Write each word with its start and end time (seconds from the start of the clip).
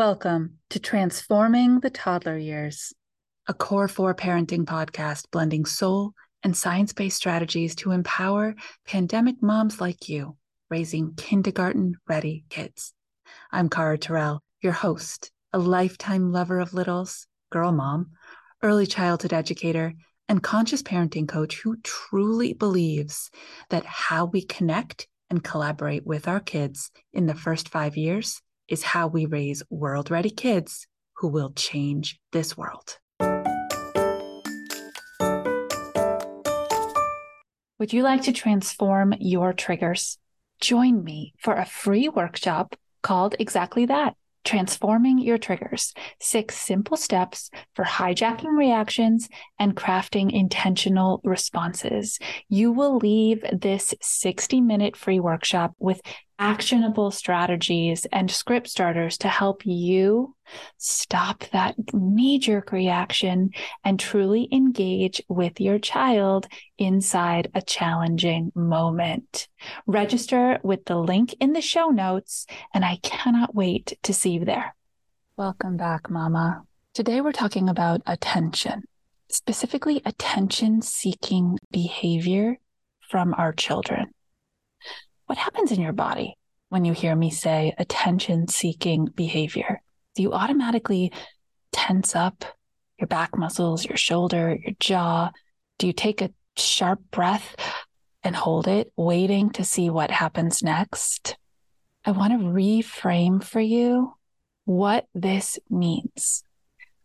Welcome 0.00 0.60
to 0.70 0.78
Transforming 0.78 1.80
the 1.80 1.90
Toddler 1.90 2.38
Years, 2.38 2.94
a 3.46 3.52
Core 3.52 3.86
4 3.86 4.14
parenting 4.14 4.64
podcast 4.64 5.30
blending 5.30 5.66
soul 5.66 6.14
and 6.42 6.56
science 6.56 6.94
based 6.94 7.18
strategies 7.18 7.74
to 7.74 7.90
empower 7.90 8.54
pandemic 8.86 9.42
moms 9.42 9.78
like 9.78 10.08
you 10.08 10.38
raising 10.70 11.12
kindergarten 11.16 11.96
ready 12.08 12.46
kids. 12.48 12.94
I'm 13.52 13.68
Cara 13.68 13.98
Terrell, 13.98 14.42
your 14.62 14.72
host, 14.72 15.32
a 15.52 15.58
lifetime 15.58 16.32
lover 16.32 16.60
of 16.60 16.72
littles, 16.72 17.26
girl 17.52 17.70
mom, 17.70 18.12
early 18.62 18.86
childhood 18.86 19.34
educator, 19.34 19.92
and 20.30 20.42
conscious 20.42 20.82
parenting 20.82 21.28
coach 21.28 21.60
who 21.60 21.76
truly 21.82 22.54
believes 22.54 23.30
that 23.68 23.84
how 23.84 24.24
we 24.24 24.40
connect 24.40 25.08
and 25.28 25.44
collaborate 25.44 26.06
with 26.06 26.26
our 26.26 26.40
kids 26.40 26.90
in 27.12 27.26
the 27.26 27.34
first 27.34 27.68
five 27.68 27.98
years 27.98 28.40
is 28.70 28.82
how 28.82 29.08
we 29.08 29.26
raise 29.26 29.62
world 29.68 30.10
ready 30.10 30.30
kids 30.30 30.86
who 31.16 31.28
will 31.28 31.50
change 31.50 32.18
this 32.32 32.56
world. 32.56 32.98
Would 37.78 37.92
you 37.92 38.02
like 38.02 38.22
to 38.22 38.32
transform 38.32 39.14
your 39.18 39.52
triggers? 39.52 40.18
Join 40.60 41.02
me 41.02 41.34
for 41.38 41.54
a 41.54 41.66
free 41.66 42.08
workshop 42.08 42.76
called 43.02 43.34
exactly 43.38 43.86
that 43.86 44.14
Transforming 44.44 45.18
Your 45.18 45.38
Triggers 45.38 45.94
Six 46.18 46.56
Simple 46.56 46.96
Steps 46.96 47.50
for 47.74 47.84
Hijacking 47.84 48.56
Reactions 48.56 49.28
and 49.58 49.76
Crafting 49.76 50.32
Intentional 50.32 51.20
Responses. 51.24 52.18
You 52.48 52.72
will 52.72 52.96
leave 52.96 53.44
this 53.52 53.94
60 54.00 54.60
minute 54.60 54.96
free 54.96 55.20
workshop 55.20 55.74
with 55.78 56.00
actionable 56.40 57.10
strategies 57.10 58.06
and 58.06 58.30
script 58.30 58.66
starters 58.66 59.18
to 59.18 59.28
help 59.28 59.64
you 59.66 60.34
stop 60.78 61.44
that 61.52 61.74
knee 61.92 62.38
jerk 62.38 62.72
reaction 62.72 63.50
and 63.84 64.00
truly 64.00 64.48
engage 64.50 65.22
with 65.28 65.60
your 65.60 65.78
child 65.78 66.48
inside 66.78 67.50
a 67.54 67.60
challenging 67.60 68.50
moment. 68.54 69.48
Register 69.86 70.58
with 70.62 70.86
the 70.86 70.96
link 70.96 71.34
in 71.40 71.52
the 71.52 71.60
show 71.60 71.90
notes, 71.90 72.46
and 72.72 72.86
I 72.86 72.96
cannot 73.02 73.54
wait 73.54 73.98
to 74.02 74.14
see 74.14 74.30
you 74.30 74.46
there. 74.46 74.74
Welcome 75.36 75.76
back, 75.76 76.08
Mama. 76.08 76.62
Today 76.94 77.20
we're 77.20 77.32
talking 77.32 77.68
about 77.68 78.00
attention, 78.06 78.84
specifically 79.30 80.00
attention 80.06 80.80
seeking 80.80 81.58
behavior 81.70 82.58
from 83.10 83.34
our 83.34 83.52
children. 83.52 84.06
What 85.30 85.38
happens 85.38 85.70
in 85.70 85.80
your 85.80 85.92
body 85.92 86.36
when 86.70 86.84
you 86.84 86.92
hear 86.92 87.14
me 87.14 87.30
say 87.30 87.72
attention 87.78 88.48
seeking 88.48 89.04
behavior? 89.04 89.80
Do 90.16 90.22
you 90.22 90.32
automatically 90.32 91.12
tense 91.70 92.16
up 92.16 92.44
your 92.98 93.06
back 93.06 93.38
muscles, 93.38 93.84
your 93.84 93.96
shoulder, 93.96 94.58
your 94.60 94.74
jaw? 94.80 95.30
Do 95.78 95.86
you 95.86 95.92
take 95.92 96.20
a 96.20 96.32
sharp 96.56 96.98
breath 97.12 97.54
and 98.24 98.34
hold 98.34 98.66
it, 98.66 98.92
waiting 98.96 99.50
to 99.50 99.62
see 99.62 99.88
what 99.88 100.10
happens 100.10 100.64
next? 100.64 101.36
I 102.04 102.10
want 102.10 102.32
to 102.32 102.44
reframe 102.48 103.40
for 103.40 103.60
you 103.60 104.14
what 104.64 105.06
this 105.14 105.60
means. 105.70 106.42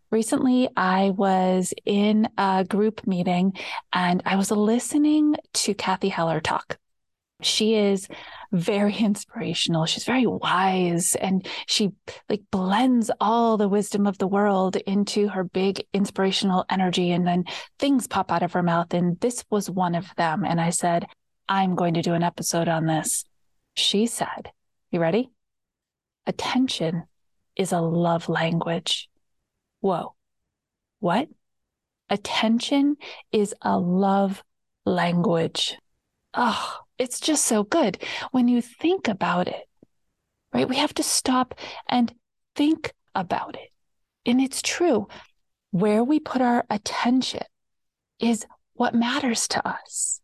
Recently, 0.10 0.68
I 0.76 1.12
was 1.12 1.76
in 1.86 2.28
a 2.40 2.66
group 2.68 3.06
meeting 3.06 3.54
and 3.94 4.24
I 4.26 4.36
was 4.36 4.50
listening 4.50 5.36
to 5.54 5.76
Cathy 5.76 6.10
Heller 6.10 6.42
talk. 6.42 6.80
She 7.42 7.76
is 7.76 8.08
very 8.52 8.96
inspirational. 9.00 9.86
She's 9.86 10.06
very 10.06 10.26
wise 10.26 11.16
and 11.16 11.46
she 11.68 11.92
like 12.30 12.44
blends 12.52 13.12
all 13.20 13.58
the 13.58 13.70
wisdom 13.70 14.08
of 14.08 14.18
the 14.18 14.28
world 14.28 14.76
into 14.76 15.28
her 15.28 15.44
big 15.44 15.86
inspirational 15.94 16.66
energy. 16.70 17.12
And 17.12 17.28
then 17.28 17.46
things 17.80 18.08
pop 18.08 18.32
out 18.32 18.44
of 18.44 18.54
her 18.54 18.64
mouth. 18.64 18.94
And 18.94 19.20
this 19.20 19.44
was 19.50 19.70
one 19.70 19.96
of 19.96 20.08
them. 20.16 20.46
And 20.46 20.60
I 20.60 20.70
said, 20.70 21.06
I'm 21.48 21.76
going 21.76 21.94
to 21.96 22.02
do 22.02 22.14
an 22.14 22.24
episode 22.24 22.68
on 22.68 22.86
this. 22.86 23.24
She 23.76 24.08
said, 24.08 24.52
You 24.92 25.00
ready? 25.00 25.30
Attention 26.26 27.04
is 27.56 27.72
a 27.72 27.82
love 27.82 28.30
language. 28.30 29.10
Whoa. 29.82 30.16
What? 31.00 31.28
Attention 32.10 32.98
is 33.32 33.54
a 33.62 33.78
love 33.78 34.44
language. 34.86 35.78
Oh, 36.34 36.80
it's 36.98 37.20
just 37.20 37.46
so 37.46 37.64
good 37.64 38.02
when 38.32 38.48
you 38.48 38.62
think 38.62 39.08
about 39.08 39.48
it, 39.48 39.68
right? 40.54 40.68
We 40.68 40.78
have 40.78 40.94
to 40.96 41.04
stop 41.04 41.56
and 41.88 42.14
think 42.56 42.94
about 43.14 43.56
it. 43.56 43.70
And 44.26 44.42
it's 44.42 44.62
true. 44.62 45.08
Where 45.72 46.04
we 46.04 46.20
put 46.20 46.42
our 46.42 46.66
attention 46.70 47.44
is 48.20 48.46
what 48.74 48.96
matters 48.96 49.48
to 49.50 49.68
us. 49.68 50.22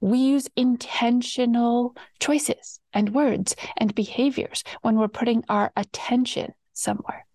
We 0.00 0.18
use 0.18 0.48
intentional 0.56 1.94
choices 2.18 2.80
and 2.92 3.14
words 3.14 3.54
and 3.76 3.94
behaviors 3.94 4.64
when 4.82 4.96
we're 4.96 5.08
putting 5.08 5.44
our 5.48 5.72
attention 5.76 6.54
somewhere. 6.72 7.26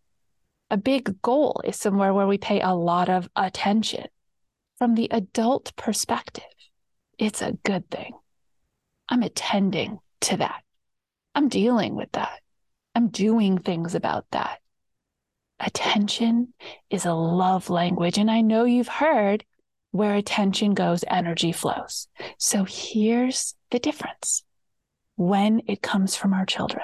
A 0.71 0.77
big 0.77 1.21
goal 1.21 1.61
is 1.63 1.75
somewhere 1.75 2.13
where 2.13 2.27
we 2.27 2.37
pay 2.37 2.59
a 2.59 2.73
lot 2.73 3.07
of 3.07 3.29
attention. 3.35 4.07
From 4.77 4.95
the 4.95 5.07
adult 5.11 5.73
perspective, 5.75 6.43
it's 7.17 7.41
a 7.41 7.57
good 7.63 7.89
thing. 7.89 8.13
I'm 9.09 9.23
attending 9.23 9.99
to 10.21 10.37
that. 10.37 10.63
I'm 11.33 11.49
dealing 11.49 11.95
with 11.95 12.11
that. 12.13 12.39
I'm 12.95 13.09
doing 13.09 13.57
things 13.57 13.93
about 13.95 14.25
that. 14.31 14.59
Attention 15.59 16.53
is 16.89 17.05
a 17.05 17.13
love 17.13 17.69
language. 17.69 18.17
And 18.17 18.31
I 18.31 18.41
know 18.41 18.65
you've 18.65 18.87
heard 18.87 19.43
where 19.91 20.15
attention 20.15 20.73
goes, 20.73 21.03
energy 21.07 21.51
flows. 21.51 22.07
So 22.37 22.65
here's 22.65 23.55
the 23.71 23.79
difference 23.79 24.43
when 25.15 25.61
it 25.67 25.81
comes 25.81 26.15
from 26.15 26.33
our 26.33 26.45
children. 26.45 26.83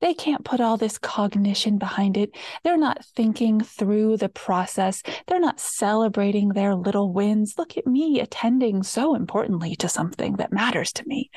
They 0.00 0.14
can't 0.14 0.44
put 0.44 0.60
all 0.60 0.76
this 0.76 0.96
cognition 0.96 1.78
behind 1.78 2.16
it. 2.16 2.30
They're 2.62 2.76
not 2.76 3.04
thinking 3.04 3.60
through 3.60 4.18
the 4.18 4.28
process. 4.28 5.02
They're 5.26 5.40
not 5.40 5.58
celebrating 5.58 6.50
their 6.50 6.74
little 6.74 7.12
wins. 7.12 7.54
Look 7.58 7.76
at 7.76 7.86
me 7.86 8.20
attending 8.20 8.84
so 8.84 9.14
importantly 9.14 9.74
to 9.76 9.88
something 9.88 10.36
that 10.36 10.52
matters 10.52 10.92
to 10.94 11.04
me. 11.06 11.30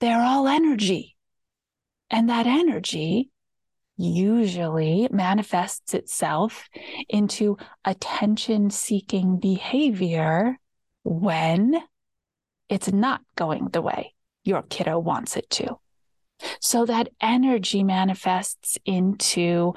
They're 0.00 0.22
all 0.22 0.48
energy. 0.48 1.16
And 2.10 2.30
that 2.30 2.46
energy 2.46 3.30
usually 3.98 5.08
manifests 5.10 5.92
itself 5.92 6.68
into 7.08 7.58
attention 7.84 8.70
seeking 8.70 9.38
behavior 9.38 10.58
when 11.04 11.80
it's 12.68 12.90
not 12.90 13.20
going 13.36 13.68
the 13.68 13.82
way 13.82 14.14
your 14.44 14.62
kiddo 14.62 14.98
wants 14.98 15.36
it 15.36 15.48
to. 15.50 15.78
So 16.60 16.86
that 16.86 17.08
energy 17.20 17.82
manifests 17.82 18.78
into 18.84 19.74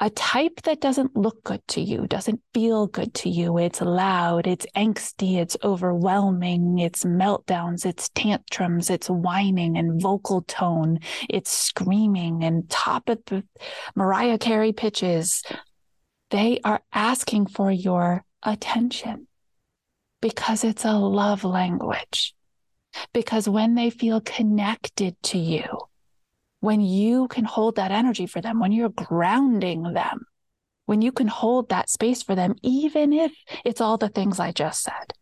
a 0.00 0.10
type 0.10 0.62
that 0.62 0.80
doesn't 0.80 1.16
look 1.16 1.42
good 1.42 1.66
to 1.66 1.80
you, 1.80 2.06
doesn't 2.06 2.40
feel 2.54 2.86
good 2.86 3.12
to 3.14 3.28
you. 3.28 3.58
It's 3.58 3.80
loud, 3.80 4.46
it's 4.46 4.66
angsty, 4.76 5.38
it's 5.38 5.56
overwhelming, 5.64 6.78
it's 6.78 7.02
meltdowns, 7.02 7.84
it's 7.84 8.08
tantrums, 8.10 8.90
it's 8.90 9.10
whining 9.10 9.76
and 9.76 10.00
vocal 10.00 10.42
tone, 10.42 11.00
it's 11.28 11.50
screaming 11.50 12.44
and 12.44 12.70
top 12.70 13.08
of 13.08 13.18
the 13.26 13.42
Mariah 13.96 14.38
Carey 14.38 14.72
pitches. 14.72 15.42
They 16.30 16.60
are 16.64 16.80
asking 16.92 17.46
for 17.46 17.72
your 17.72 18.24
attention 18.44 19.26
because 20.20 20.62
it's 20.62 20.84
a 20.84 20.92
love 20.92 21.42
language 21.42 22.34
because 23.12 23.48
when 23.48 23.74
they 23.74 23.90
feel 23.90 24.20
connected 24.20 25.20
to 25.24 25.38
you, 25.38 25.64
when 26.60 26.80
you 26.80 27.28
can 27.28 27.44
hold 27.44 27.76
that 27.76 27.90
energy 27.90 28.26
for 28.26 28.40
them, 28.40 28.58
when 28.60 28.72
you're 28.72 28.88
grounding 28.88 29.94
them, 29.94 30.26
when 30.86 31.02
you 31.02 31.12
can 31.12 31.28
hold 31.28 31.68
that 31.68 31.90
space 31.90 32.22
for 32.22 32.34
them, 32.34 32.54
even 32.62 33.12
if 33.12 33.32
it's 33.64 33.80
all 33.80 33.98
the 33.98 34.08
things 34.08 34.40
I 34.40 34.52
just 34.52 34.82
said, 34.82 35.12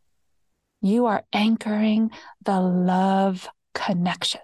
you 0.80 1.06
are 1.06 1.24
anchoring 1.32 2.10
the 2.42 2.60
love 2.60 3.48
connection. 3.74 4.40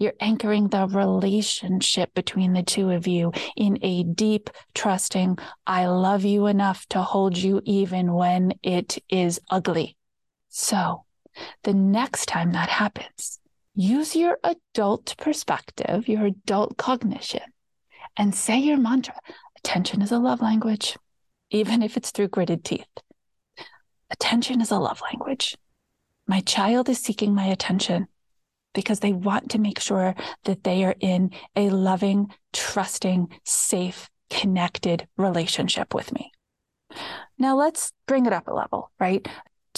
You're 0.00 0.14
anchoring 0.20 0.68
the 0.68 0.86
relationship 0.86 2.14
between 2.14 2.52
the 2.52 2.62
two 2.62 2.90
of 2.90 3.08
you 3.08 3.32
in 3.56 3.78
a 3.82 4.04
deep, 4.04 4.48
trusting, 4.74 5.38
I 5.66 5.86
love 5.86 6.24
you 6.24 6.46
enough 6.46 6.86
to 6.90 7.02
hold 7.02 7.36
you 7.36 7.60
even 7.64 8.12
when 8.12 8.52
it 8.62 9.02
is 9.08 9.40
ugly. 9.50 9.96
So 10.48 11.04
the 11.64 11.74
next 11.74 12.26
time 12.26 12.52
that 12.52 12.68
happens, 12.68 13.38
use 13.74 14.16
your 14.16 14.38
adult 14.44 15.14
perspective, 15.18 16.08
your 16.08 16.26
adult 16.26 16.76
cognition, 16.76 17.42
and 18.16 18.34
say 18.34 18.58
your 18.58 18.76
mantra. 18.78 19.14
Attention 19.58 20.02
is 20.02 20.12
a 20.12 20.18
love 20.18 20.40
language, 20.40 20.96
even 21.50 21.82
if 21.82 21.96
it's 21.96 22.10
through 22.10 22.28
gritted 22.28 22.64
teeth. 22.64 22.86
Attention 24.10 24.60
is 24.60 24.70
a 24.70 24.78
love 24.78 25.00
language. 25.02 25.56
My 26.26 26.40
child 26.40 26.88
is 26.88 26.98
seeking 26.98 27.34
my 27.34 27.44
attention. 27.46 28.08
because 28.74 29.00
they 29.00 29.12
want 29.12 29.50
to 29.50 29.58
make 29.58 29.80
sure 29.80 30.14
that 30.44 30.62
they 30.62 30.84
are 30.84 30.94
in 31.00 31.30
a 31.56 31.70
loving, 31.70 32.32
trusting, 32.52 33.28
safe, 33.44 34.08
connected 34.30 35.08
relationship 35.16 35.94
with 35.94 36.12
me. 36.12 36.30
Now 37.38 37.56
let's 37.56 37.92
bring 38.06 38.26
it 38.26 38.32
up 38.32 38.46
a 38.46 38.52
level, 38.52 38.90
right? 39.00 39.26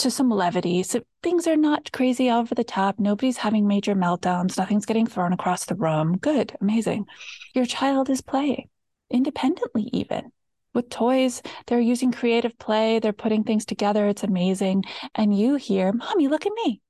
To 0.01 0.09
some 0.09 0.31
levity. 0.31 0.81
So 0.81 1.03
things 1.21 1.45
are 1.45 1.55
not 1.55 1.91
crazy 1.91 2.31
over 2.31 2.55
the 2.55 2.63
top. 2.63 2.97
Nobody's 2.97 3.37
having 3.37 3.67
major 3.67 3.93
meltdowns. 3.93 4.57
Nothing's 4.57 4.87
getting 4.87 5.05
thrown 5.05 5.31
across 5.31 5.65
the 5.65 5.75
room. 5.75 6.17
Good, 6.17 6.57
amazing. 6.59 7.05
Your 7.53 7.67
child 7.67 8.09
is 8.09 8.19
playing 8.19 8.67
independently, 9.11 9.91
even 9.93 10.31
with 10.73 10.89
toys. 10.89 11.43
They're 11.67 11.79
using 11.79 12.11
creative 12.11 12.57
play. 12.57 12.97
They're 12.97 13.13
putting 13.13 13.43
things 13.43 13.63
together. 13.63 14.07
It's 14.07 14.23
amazing. 14.23 14.85
And 15.13 15.37
you 15.37 15.53
hear, 15.53 15.93
Mommy, 15.93 16.27
look 16.27 16.47
at 16.47 16.53
me. 16.65 16.81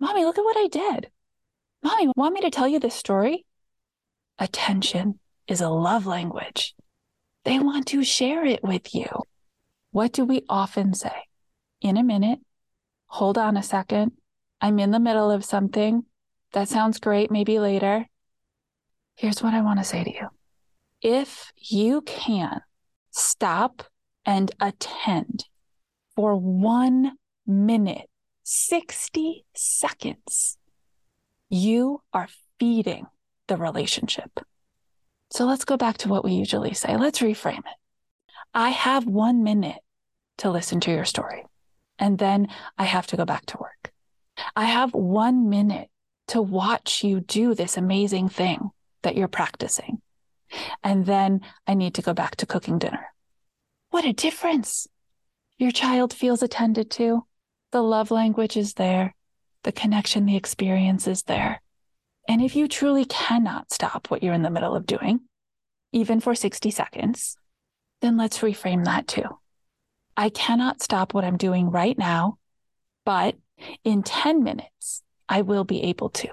Mommy, 0.00 0.24
look 0.24 0.38
at 0.38 0.44
what 0.44 0.56
I 0.56 0.68
did. 0.68 1.10
Mommy, 1.82 2.10
want 2.16 2.32
me 2.32 2.40
to 2.40 2.50
tell 2.50 2.66
you 2.66 2.80
this 2.80 2.94
story? 2.94 3.44
Attention 4.38 5.18
is 5.46 5.60
a 5.60 5.68
love 5.68 6.06
language. 6.06 6.74
They 7.44 7.58
want 7.58 7.88
to 7.88 8.02
share 8.04 8.46
it 8.46 8.64
with 8.64 8.94
you. 8.94 9.08
What 9.90 10.12
do 10.12 10.24
we 10.24 10.46
often 10.48 10.94
say? 10.94 11.27
In 11.80 11.96
a 11.96 12.02
minute, 12.02 12.40
hold 13.06 13.38
on 13.38 13.56
a 13.56 13.62
second. 13.62 14.12
I'm 14.60 14.78
in 14.78 14.90
the 14.90 15.00
middle 15.00 15.30
of 15.30 15.44
something. 15.44 16.04
That 16.52 16.68
sounds 16.68 16.98
great. 16.98 17.30
Maybe 17.30 17.58
later. 17.58 18.06
Here's 19.14 19.42
what 19.42 19.54
I 19.54 19.62
want 19.62 19.78
to 19.78 19.84
say 19.84 20.04
to 20.04 20.10
you. 20.10 20.28
If 21.00 21.52
you 21.56 22.00
can 22.02 22.60
stop 23.10 23.84
and 24.24 24.50
attend 24.60 25.44
for 26.16 26.36
one 26.36 27.12
minute, 27.46 28.08
60 28.42 29.44
seconds, 29.54 30.58
you 31.48 32.02
are 32.12 32.28
feeding 32.58 33.06
the 33.46 33.56
relationship. 33.56 34.40
So 35.30 35.44
let's 35.44 35.64
go 35.64 35.76
back 35.76 35.98
to 35.98 36.08
what 36.08 36.24
we 36.24 36.32
usually 36.32 36.74
say. 36.74 36.96
Let's 36.96 37.20
reframe 37.20 37.58
it. 37.58 37.76
I 38.54 38.70
have 38.70 39.06
one 39.06 39.42
minute 39.42 39.78
to 40.38 40.50
listen 40.50 40.80
to 40.80 40.90
your 40.90 41.04
story, 41.04 41.44
and 41.98 42.18
then 42.18 42.48
I 42.76 42.84
have 42.84 43.06
to 43.08 43.16
go 43.16 43.24
back 43.24 43.46
to 43.46 43.58
work. 43.58 43.92
I 44.54 44.64
have 44.64 44.94
one 44.94 45.48
minute 45.48 45.88
to 46.28 46.42
watch 46.42 47.02
you 47.02 47.20
do 47.20 47.54
this 47.54 47.76
amazing 47.76 48.28
thing 48.28 48.70
that 49.02 49.16
you're 49.16 49.28
practicing. 49.28 50.00
And 50.82 51.06
then 51.06 51.40
I 51.66 51.74
need 51.74 51.94
to 51.94 52.02
go 52.02 52.14
back 52.14 52.36
to 52.36 52.46
cooking 52.46 52.78
dinner. 52.78 53.06
What 53.90 54.04
a 54.04 54.12
difference. 54.12 54.86
Your 55.58 55.70
child 55.70 56.12
feels 56.12 56.42
attended 56.42 56.90
to. 56.92 57.26
The 57.72 57.82
love 57.82 58.10
language 58.10 58.56
is 58.56 58.74
there. 58.74 59.14
The 59.64 59.72
connection, 59.72 60.26
the 60.26 60.36
experience 60.36 61.06
is 61.06 61.24
there. 61.24 61.62
And 62.28 62.42
if 62.42 62.54
you 62.54 62.68
truly 62.68 63.04
cannot 63.06 63.72
stop 63.72 64.10
what 64.10 64.22
you're 64.22 64.34
in 64.34 64.42
the 64.42 64.50
middle 64.50 64.76
of 64.76 64.86
doing, 64.86 65.20
even 65.92 66.20
for 66.20 66.34
60 66.34 66.70
seconds, 66.70 67.36
then 68.00 68.16
let's 68.16 68.38
reframe 68.38 68.84
that 68.84 69.08
too. 69.08 69.38
I 70.18 70.30
cannot 70.30 70.82
stop 70.82 71.14
what 71.14 71.24
I'm 71.24 71.36
doing 71.36 71.70
right 71.70 71.96
now, 71.96 72.38
but 73.04 73.36
in 73.84 74.02
10 74.02 74.42
minutes, 74.42 75.02
I 75.28 75.42
will 75.42 75.62
be 75.62 75.84
able 75.84 76.10
to. 76.10 76.28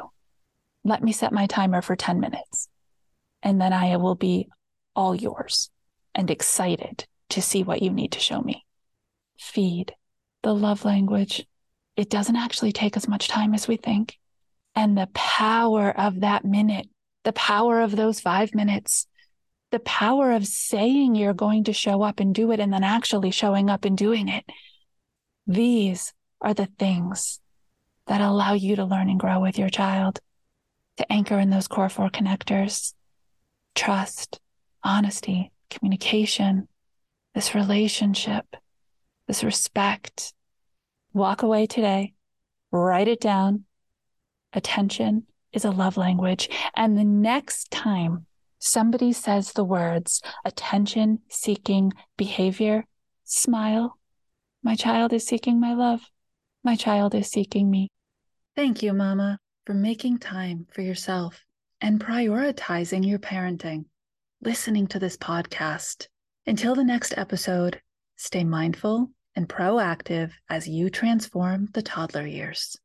Let 0.83 1.03
me 1.03 1.11
set 1.11 1.31
my 1.31 1.45
timer 1.45 1.83
for 1.83 1.95
10 1.95 2.19
minutes, 2.19 2.67
and 3.43 3.61
then 3.61 3.73
I 3.73 3.95
will 3.97 4.15
be 4.15 4.49
all 4.95 5.13
yours 5.13 5.69
and 6.15 6.31
excited 6.31 7.05
to 7.29 7.43
see 7.43 7.61
what 7.61 7.83
you 7.83 7.91
need 7.91 8.13
to 8.13 8.19
show 8.19 8.41
me. 8.41 8.65
Feed 9.39 9.93
the 10.41 10.55
love 10.55 10.83
language. 10.83 11.45
It 11.95 12.09
doesn't 12.09 12.35
actually 12.35 12.71
take 12.71 12.97
as 12.97 13.07
much 13.07 13.27
time 13.27 13.53
as 13.53 13.67
we 13.67 13.77
think 13.77 14.17
and 14.75 14.97
the 14.97 15.09
power 15.13 15.91
of 15.95 16.21
that 16.21 16.43
minute, 16.43 16.89
the 17.23 17.33
power 17.33 17.81
of 17.81 17.95
those 17.95 18.19
five 18.19 18.55
minutes, 18.55 19.05
the 19.71 19.79
power 19.79 20.31
of 20.31 20.45
saying 20.45 21.15
you're 21.15 21.33
going 21.33 21.63
to 21.65 21.73
show 21.73 22.01
up 22.01 22.19
and 22.19 22.33
do 22.33 22.51
it 22.51 22.59
and 22.59 22.71
then 22.71 22.83
actually 22.83 23.31
showing 23.31 23.69
up 23.69 23.85
and 23.85 23.97
doing 23.97 24.27
it. 24.27 24.45
These 25.47 26.13
are 26.41 26.53
the 26.53 26.69
things 26.79 27.39
that 28.07 28.21
allow 28.21 28.53
you 28.53 28.75
to 28.75 28.85
learn 28.85 29.09
and 29.09 29.19
grow 29.19 29.39
with 29.39 29.57
your 29.57 29.69
child, 29.69 30.19
to 30.97 31.11
anchor 31.11 31.39
in 31.39 31.49
those 31.49 31.67
core 31.67 31.89
four 31.89 32.09
connectors 32.09 32.93
trust, 33.73 34.39
honesty, 34.83 35.51
communication, 35.69 36.67
this 37.33 37.53
relationship, 37.53 38.45
this 39.27 39.43
respect. 39.43 40.33
Walk 41.13 41.41
away 41.43 41.65
today, 41.65 42.13
write 42.71 43.09
it 43.09 43.19
down, 43.19 43.65
attention 44.53 45.23
is 45.51 45.65
a 45.65 45.71
love 45.71 45.97
language. 45.97 46.49
And 46.75 46.97
the 46.97 47.03
next 47.03 47.71
time 47.71 48.25
somebody 48.59 49.13
says 49.13 49.51
the 49.51 49.63
words 49.63 50.21
attention 50.43 51.19
seeking 51.29 51.93
behavior, 52.17 52.85
smile. 53.23 53.97
My 54.63 54.75
child 54.75 55.13
is 55.13 55.25
seeking 55.25 55.59
my 55.59 55.73
love. 55.73 56.01
My 56.63 56.75
child 56.75 57.13
is 57.13 57.29
seeking 57.29 57.69
me. 57.69 57.89
Thank 58.55 58.81
you, 58.81 58.93
Mama, 58.93 59.39
for 59.65 59.73
making 59.73 60.19
time 60.19 60.67
for 60.71 60.81
yourself 60.81 61.43
and 61.81 61.99
prioritizing 61.99 63.05
your 63.05 63.19
parenting, 63.19 63.85
listening 64.41 64.87
to 64.87 64.99
this 64.99 65.17
podcast. 65.17 66.07
Until 66.47 66.75
the 66.75 66.83
next 66.83 67.17
episode, 67.17 67.81
stay 68.15 68.43
mindful 68.43 69.11
and 69.35 69.49
proactive 69.49 70.31
as 70.49 70.67
you 70.67 70.89
transform 70.89 71.67
the 71.73 71.81
toddler 71.81 72.25
years. 72.25 72.77